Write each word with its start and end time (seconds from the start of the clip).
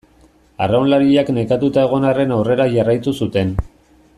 Arraunlariak 0.67 1.29
nekatuta 1.35 1.83
egon 1.89 2.09
arren 2.13 2.33
aurrera 2.39 2.67
jarraitu 2.77 3.15
zuten. 3.25 3.53